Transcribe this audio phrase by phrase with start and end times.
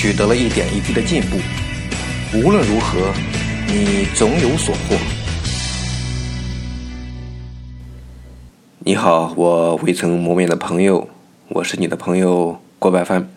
[0.00, 1.36] 取得了一点一滴的进步，
[2.32, 3.12] 无论如何，
[3.66, 4.96] 你总有所获。
[8.78, 11.06] 你好，我未曾谋面的朋友，
[11.48, 13.28] 我是你的朋友郭白帆。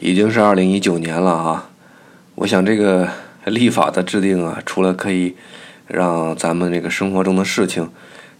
[0.00, 1.70] 已经是二零一九年了啊！
[2.34, 3.08] 我想这个
[3.46, 5.34] 立法的制定啊，除了可以
[5.86, 7.90] 让咱们这个生活中的事情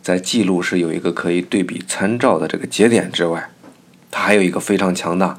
[0.03, 3.49] 在记录时有一个可以对比参照的这个节点之外，
[4.11, 5.39] 它还有一个非常强大。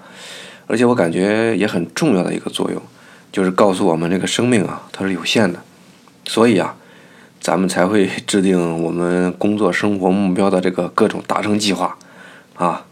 [0.68, 2.82] 而且我感觉也很重要的一个作用，
[3.32, 5.60] 就是告诉我们这个生命啊，它是有限的，
[6.26, 6.76] 所以啊，
[7.40, 11.98] 咱们才会制定我们工作生活目标的这个各种达成计划，
[12.56, 12.86] 啊，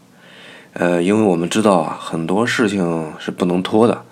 [0.74, 4.04] 呃，因为我们知道啊，很多事情是不能拖的，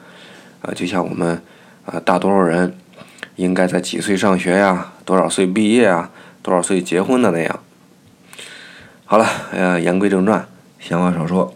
[0.61, 1.41] 啊，就像我们
[1.85, 2.75] 啊，大多数人
[3.35, 6.09] 应该在几岁上学呀，多少岁毕业啊，
[6.41, 7.59] 多少岁结婚的那样。
[9.05, 10.47] 好了，呃，言归正传，
[10.79, 11.53] 闲话少说。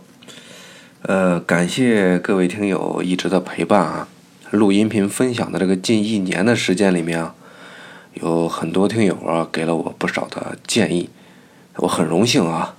[1.07, 4.07] 呃，感谢各位听友一直的陪伴啊！
[4.49, 7.35] 录音频分享的这个近一年的时间里面啊，
[8.15, 11.11] 有很多听友啊给了我不少的建议，
[11.75, 12.73] 我很荣幸啊！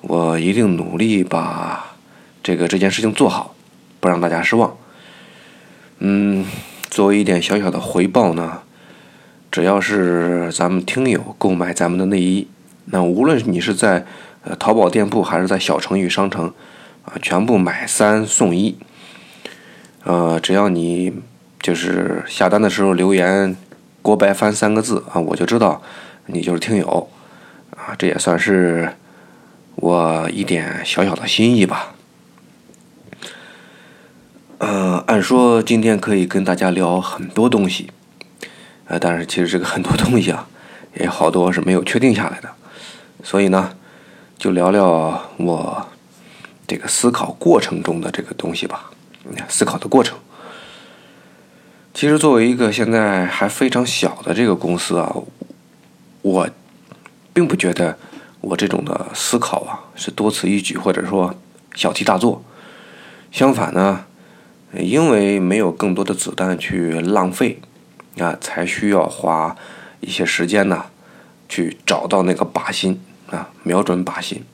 [0.00, 1.94] 我一定努力把
[2.42, 3.54] 这个这件事情做好，
[4.00, 4.76] 不让大家失望。
[6.00, 6.44] 嗯，
[6.90, 8.62] 作为一点小小的回报呢，
[9.52, 12.48] 只要是咱们听友购买咱们的内衣，
[12.86, 14.04] 那无论你是在
[14.42, 16.52] 呃淘宝店铺还是在小程序商城。
[17.04, 18.78] 啊，全部买三送一，
[20.04, 21.12] 呃，只要你
[21.60, 23.54] 就是下单的时候留言
[24.00, 25.82] “郭白帆”三个字啊，我就知道
[26.26, 27.10] 你就是听友，
[27.76, 28.94] 啊，这也算是
[29.76, 31.94] 我一点小小的心意吧。
[34.58, 37.90] 呃，按说今天可以跟大家聊很多东西，
[38.86, 40.48] 呃，但是其实这个很多东西啊，
[40.98, 42.48] 也好多是没有确定下来的，
[43.22, 43.74] 所以呢，
[44.38, 45.83] 就聊聊我。
[46.66, 48.90] 这个思考过程中的这个东西吧，
[49.48, 50.18] 思考的过程。
[51.92, 55.14] 其实作为一个现在还非常小的这个公司啊，
[56.22, 56.48] 我
[57.32, 57.96] 并不觉得
[58.40, 61.34] 我这种的思考啊是多此一举或者说
[61.74, 62.42] 小题大做。
[63.30, 64.06] 相反呢，
[64.72, 67.60] 因为没有更多的子弹去浪费
[68.18, 69.54] 啊，才需要花
[70.00, 70.86] 一些时间呢，
[71.48, 73.00] 去找到那个靶心
[73.30, 74.44] 啊，瞄准靶心。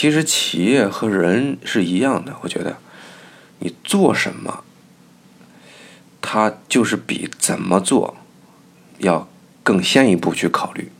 [0.00, 2.76] 其实企业和人是一样的，我觉得，
[3.58, 4.62] 你做什么，
[6.22, 8.16] 它就是比怎么做
[8.98, 9.28] 要
[9.64, 10.92] 更先一步去考虑。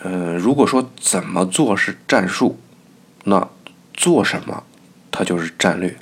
[0.00, 2.58] 嗯，如果说怎么做是战术，
[3.22, 3.48] 那
[3.94, 4.64] 做什么
[5.12, 5.96] 它就是战略。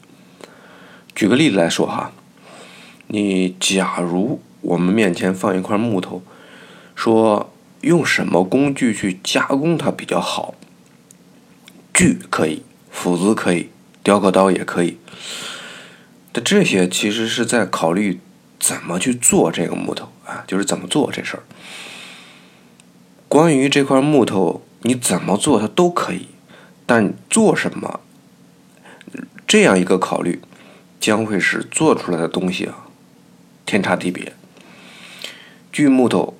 [1.15, 2.11] 举个例子来说哈，
[3.09, 6.23] 你假如我们面前放一块木头，
[6.95, 10.55] 说用什么工具去加工它比较好？
[11.97, 13.71] 锯可以，斧子可以，
[14.03, 14.99] 雕刻刀也可以。
[16.31, 18.21] 但这些其实是在考虑
[18.61, 21.43] 怎么去做这个木头啊，就是怎么做这事儿。
[23.29, 26.29] 关于这块木头，你怎么做它都可以，
[26.85, 28.01] 但做什么，
[29.47, 30.43] 这样一个考虑，
[31.01, 32.89] 将会使做出来的东西啊
[33.65, 34.35] 天差地别。
[35.73, 36.37] 锯木头、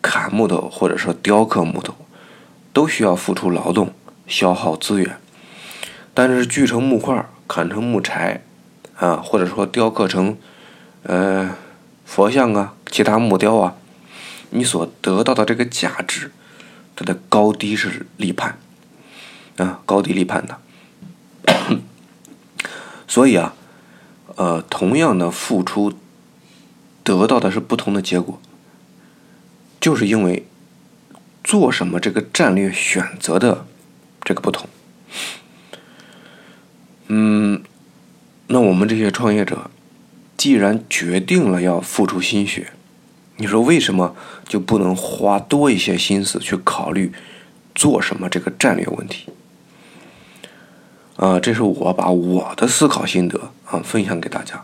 [0.00, 1.96] 砍木头或者说雕刻木头，
[2.72, 3.92] 都需要付出劳动。
[4.28, 5.16] 消耗资源，
[6.12, 8.42] 但是锯成木块、砍成木柴，
[8.96, 10.36] 啊，或者说雕刻成，
[11.02, 11.56] 呃，
[12.04, 13.74] 佛像啊，其他木雕啊，
[14.50, 16.30] 你所得到的这个价值，
[16.94, 18.58] 它的高低是立判，
[19.56, 20.58] 啊，高低立判的。
[23.08, 23.54] 所以啊，
[24.36, 25.94] 呃，同样的付出，
[27.02, 28.38] 得到的是不同的结果，
[29.80, 30.46] 就是因为
[31.42, 33.66] 做什么这个战略选择的。
[34.28, 34.68] 这个不同，
[37.06, 37.62] 嗯，
[38.48, 39.70] 那我们这些创业者，
[40.36, 42.72] 既然决定了要付出心血，
[43.38, 44.14] 你说为什么
[44.46, 47.10] 就不能花多一些心思去考虑
[47.74, 49.32] 做什么这个战略问题？
[51.16, 54.62] 啊，这是我把我的思考心得啊分享给大家。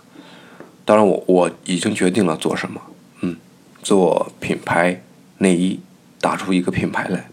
[0.85, 2.83] 当然，我我已经决定了做什么，
[3.23, 3.39] 嗯，
[3.83, 5.03] 做品牌
[5.39, 5.81] 内衣，
[6.21, 7.31] 打出一个品牌来。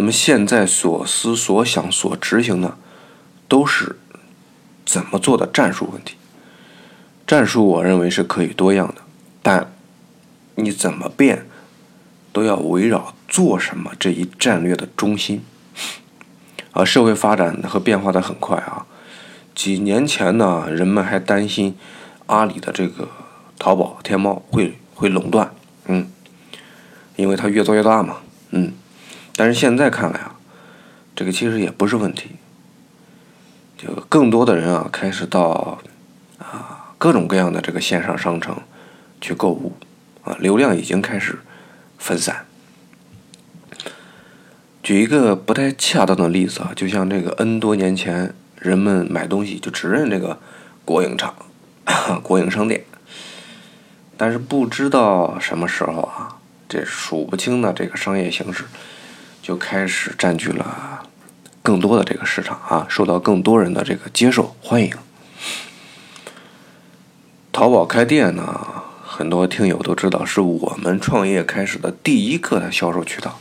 [0.00, 2.78] 那么现在所思所想所执行的，
[3.46, 3.98] 都是
[4.86, 6.16] 怎么做的战术问题。
[7.26, 9.02] 战术我认为是可以多样的，
[9.42, 9.74] 但
[10.54, 11.46] 你怎么变，
[12.32, 15.44] 都要围绕做什么这一战略的中心。
[16.72, 18.86] 啊，社会发展和变化的很快啊。
[19.54, 21.76] 几年前呢，人们还担心
[22.24, 23.06] 阿里的这个
[23.58, 25.54] 淘宝、天猫会会垄断，
[25.84, 26.10] 嗯，
[27.16, 28.16] 因为它越做越大嘛，
[28.52, 28.72] 嗯。
[29.40, 30.34] 但是现在看来啊，
[31.16, 32.32] 这个其实也不是问题。
[33.78, 35.80] 就更多的人啊，开始到
[36.38, 38.54] 啊各种各样的这个线上商城
[39.18, 39.72] 去购物
[40.24, 41.38] 啊，流量已经开始
[41.96, 42.44] 分散。
[44.82, 50.38] 举一个不太恰当的例子啊，就像这个 N 多年前，人们买东西就只认这个
[50.84, 51.34] 国营厂、
[52.22, 52.84] 国营商店，
[54.18, 56.36] 但是不知道什么时候啊，
[56.68, 58.64] 这数不清的这个商业形式
[59.42, 61.02] 就开始占据了。
[61.62, 64.92] 更多的这个市场啊，受到更多人的这个接受欢迎。
[67.52, 68.66] 淘宝开店呢，
[69.04, 73.38] 很多听友都知道，是我们创业开始的第一个的销售渠道。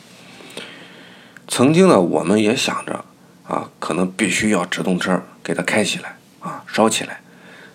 [1.47, 3.05] 曾经呢，我们也想着
[3.47, 7.21] 啊，可能必须要直通车给它开起来啊，烧起来，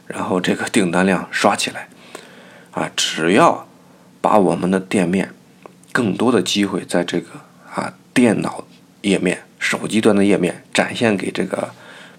[0.07, 1.89] 然后这个订单量刷起来
[2.73, 3.67] 啊，只要
[4.21, 5.33] 把我们的店面
[5.91, 7.31] 更多的机会在这个
[7.75, 8.65] 啊电脑
[9.03, 9.43] 页面。
[9.59, 11.71] 手机端的页面展现给这个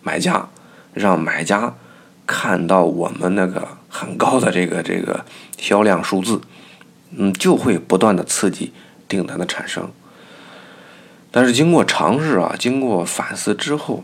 [0.02, 0.50] 买家，
[0.96, 1.76] 让买家
[2.26, 5.24] 看到我们那个很高的这个这个
[5.60, 6.42] 销量数字，
[7.12, 8.74] 嗯，就会不断的刺激
[9.08, 9.92] 订单的产生。
[11.30, 14.04] 但是经过尝试啊，经过反思之后，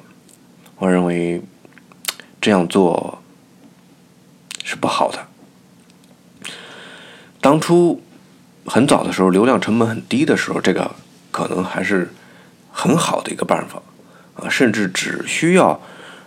[0.78, 1.42] 我认为
[2.40, 3.24] 这样做
[4.64, 5.26] 是不好的。
[7.40, 8.04] 当初
[8.68, 10.92] 很早的时候，流量成本很低的时候，这个
[11.32, 12.12] 可能还是。
[12.74, 13.82] 很好的一个办法，
[14.38, 15.82] 啊，甚至只需要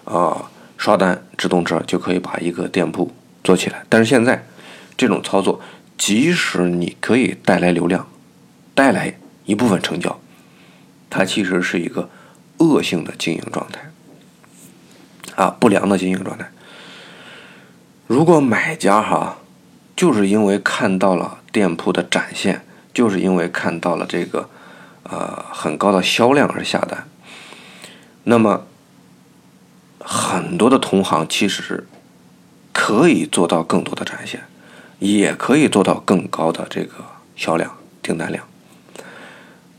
[0.04, 3.10] 啊刷单直通车就可以把一个店铺
[3.42, 3.82] 做起来。
[3.88, 4.46] 但是现在
[4.94, 5.62] 这种操作，
[5.96, 8.06] 即使你可以带来流量，
[8.74, 10.20] 带来一部分成交，
[11.08, 12.10] 它其实是一个
[12.58, 13.90] 恶性的经营状态，
[15.42, 16.52] 啊，不良的经营状态。
[18.06, 19.38] 如果买家哈，
[19.96, 24.50] 就是因为看到了店铺的展现，就是因为看到了这个。
[25.04, 27.06] 呃，很高的销量而下单，
[28.24, 28.66] 那么
[30.00, 31.86] 很多的同行其实
[32.72, 34.44] 可以做到更多的展现，
[34.98, 37.04] 也可以做到更高的这个
[37.36, 38.44] 销量订单量。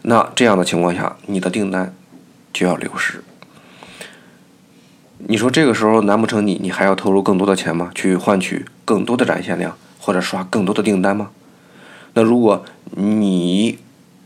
[0.04, 1.95] 那这样的情况下，你的订单
[2.54, 3.24] 就要流失。
[5.18, 7.89] 你说这个时候难不成你你还要投入更多的钱吗？
[7.95, 11.31] 去换取更多的展现量，或者刷更多的订单吗？
[12.13, 13.80] 那如果你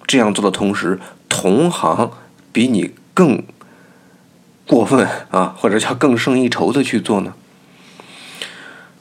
[0.09, 2.11] 这样做的同时，同行
[2.51, 3.43] 比你更
[4.65, 7.35] 过分啊， 或者叫更胜一筹的去做呢？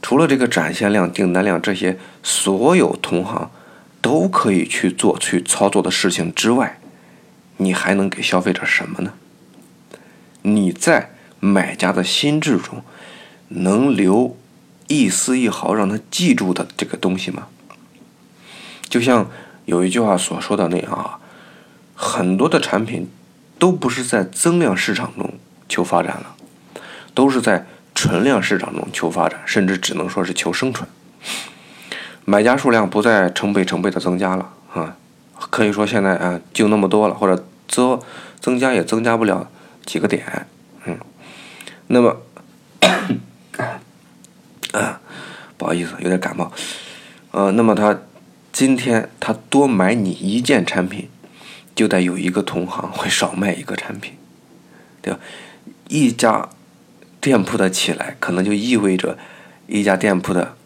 [0.02, 3.50] 除了这个展现量、订单量这些所有同行
[4.02, 6.78] 都可以去做、去操作的事情之外，
[7.56, 9.14] 你还能给消费者什么呢？
[10.42, 12.82] 你在买家的心智中
[13.48, 14.36] 能留
[14.88, 17.46] 一丝一毫让他记住的这个东西吗？
[18.90, 19.30] 就像。
[19.68, 21.18] 有一句话所说的那样啊，
[21.94, 23.10] 很多的产品
[23.58, 25.34] 都不是在增量市场中
[25.68, 26.34] 求发展了，
[27.12, 30.88] 都是在存量市场中求发展，甚至只能说是求生存。
[32.24, 34.96] 买家数量不再成倍成倍的增加了啊，
[35.50, 38.00] 可以说现在啊就那么多了，或者增
[38.40, 39.50] 增加也增加不了
[39.84, 40.46] 几个点，
[40.86, 40.98] 嗯，
[41.88, 42.16] 那么
[44.72, 44.98] 啊
[45.58, 46.50] 不好意思，有点感冒，
[47.32, 47.94] 呃，那么它。
[48.58, 51.08] 今天他多买你一件产品，
[51.76, 54.14] 就得有一个同行会少卖一个产品，
[55.00, 55.20] 对吧？
[55.86, 56.48] 一家
[57.20, 59.16] 店铺的起来，可能就意味着
[59.68, 60.56] 一家店铺的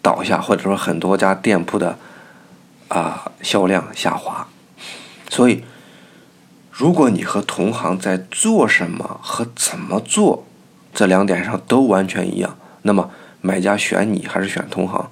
[0.00, 1.98] 倒下，或者说很多家店铺的
[2.88, 4.48] 啊销量下滑。
[5.28, 5.64] 所以，
[6.70, 10.46] 如果你和同行在做什么和怎么做
[10.94, 13.10] 这两点上都完全一样，那么
[13.42, 15.10] 买家选你还是选同行？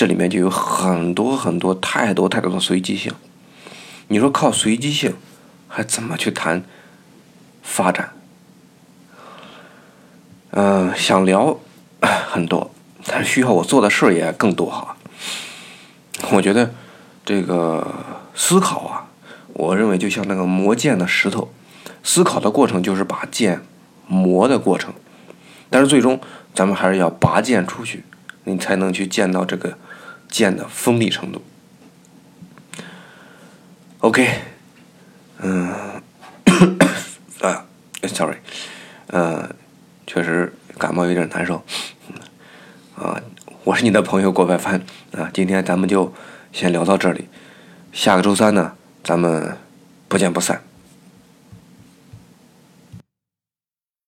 [0.00, 3.12] 这里面就有很多很多太多太多的随机性，
[4.08, 5.14] 你说靠随机性
[5.68, 6.64] 还怎么去谈
[7.62, 8.14] 发展？
[10.52, 11.60] 嗯，想聊
[12.00, 12.70] 很多，
[13.04, 14.96] 但需要我做的事也更多哈。
[16.30, 16.72] 我觉得
[17.22, 17.86] 这个
[18.34, 19.04] 思考啊，
[19.52, 21.52] 我认为就像那个磨剑的石头，
[22.02, 23.60] 思考的过程就是把剑
[24.06, 24.94] 磨的过程，
[25.68, 26.18] 但是最终
[26.54, 28.02] 咱们还是要拔剑出去，
[28.44, 29.76] 你才能去见到这个。
[30.30, 31.42] 剑的锋利程度。
[33.98, 34.28] OK，
[35.38, 35.68] 嗯，
[37.40, 37.66] 啊
[38.02, 38.36] ，Sorry，
[39.08, 39.54] 呃，
[40.06, 41.62] 确实感冒有点难受。
[42.96, 43.20] 啊，
[43.64, 44.80] 我是你的朋友郭白帆
[45.12, 46.14] 啊，今天咱们就
[46.52, 47.28] 先聊到这里，
[47.92, 49.56] 下个周三呢，咱们
[50.08, 50.62] 不见不散。